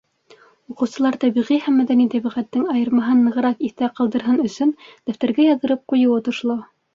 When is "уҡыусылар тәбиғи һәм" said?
0.75-1.75